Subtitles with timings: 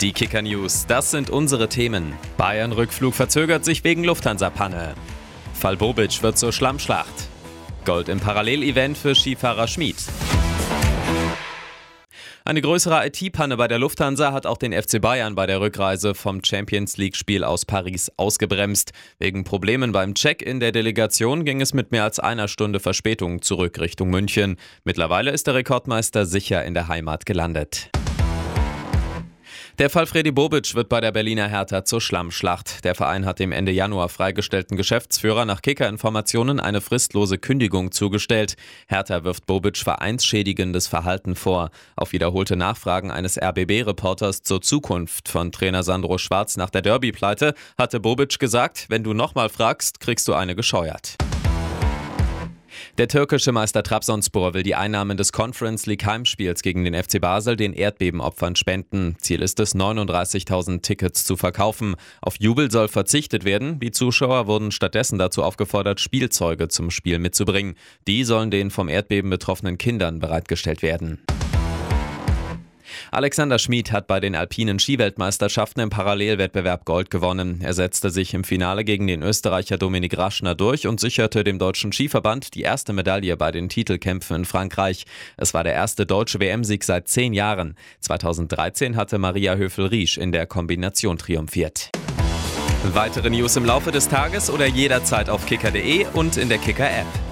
[0.00, 2.14] Die Kicker News, das sind unsere Themen.
[2.38, 4.94] Bayern-Rückflug verzögert sich wegen Lufthansa-Panne.
[5.52, 7.12] Fall Bobic wird zur Schlammschlacht.
[7.84, 9.96] Gold im Parallelevent für Skifahrer Schmid.
[12.46, 16.42] Eine größere IT-Panne bei der Lufthansa hat auch den FC Bayern bei der Rückreise vom
[16.42, 18.92] Champions League-Spiel aus Paris ausgebremst.
[19.18, 23.78] Wegen Problemen beim Check-in der Delegation ging es mit mehr als einer Stunde Verspätung zurück
[23.78, 24.56] Richtung München.
[24.82, 27.90] Mittlerweile ist der Rekordmeister sicher in der Heimat gelandet.
[29.80, 32.84] Der Fall Freddy Bobic wird bei der Berliner Hertha zur Schlammschlacht.
[32.84, 38.56] Der Verein hat dem Ende Januar freigestellten Geschäftsführer nach Kicker-Informationen eine fristlose Kündigung zugestellt.
[38.88, 41.70] Hertha wirft Bobic vereinsschädigendes Verhalten vor.
[41.96, 48.00] Auf wiederholte Nachfragen eines RBB-Reporters zur Zukunft von Trainer Sandro Schwarz nach der Derby-Pleite hatte
[48.00, 51.16] Bobic gesagt, wenn du nochmal fragst, kriegst du eine gescheuert.
[53.00, 57.56] Der türkische Meister Trabzonspor will die Einnahmen des Conference League Heimspiels gegen den FC Basel
[57.56, 59.16] den Erdbebenopfern spenden.
[59.22, 61.96] Ziel ist es, 39.000 Tickets zu verkaufen.
[62.20, 63.80] Auf Jubel soll verzichtet werden.
[63.80, 67.74] Die Zuschauer wurden stattdessen dazu aufgefordert, Spielzeuge zum Spiel mitzubringen.
[68.06, 71.20] Die sollen den vom Erdbeben betroffenen Kindern bereitgestellt werden.
[73.10, 77.60] Alexander Schmid hat bei den alpinen Skiweltmeisterschaften im Parallelwettbewerb Gold gewonnen.
[77.62, 81.92] Er setzte sich im Finale gegen den Österreicher Dominik Raschner durch und sicherte dem deutschen
[81.92, 85.04] Skiverband die erste Medaille bei den Titelkämpfen in Frankreich.
[85.36, 87.76] Es war der erste deutsche WM-Sieg seit zehn Jahren.
[88.00, 91.90] 2013 hatte Maria Höfel-Riesch in der Kombination triumphiert.
[92.92, 97.29] Weitere News im Laufe des Tages oder jederzeit auf kicker.de und in der Kicker-App.